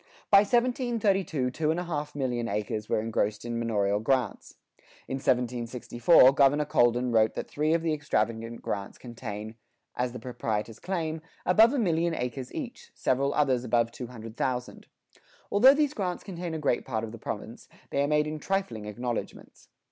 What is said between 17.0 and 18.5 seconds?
of the province, they are made in